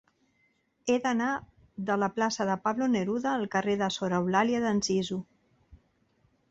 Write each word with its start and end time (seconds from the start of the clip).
He 0.91 0.95
d'anar 1.03 1.27
de 1.91 1.97
la 2.05 2.09
plaça 2.15 2.47
de 2.51 2.57
Pablo 2.65 2.89
Neruda 2.95 3.33
al 3.37 3.47
carrer 3.59 3.77
de 3.83 3.93
Sor 3.99 4.19
Eulàlia 4.23 4.65
d'Anzizu. 4.67 5.21